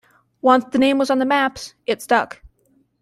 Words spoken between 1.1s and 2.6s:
on the maps it stuck.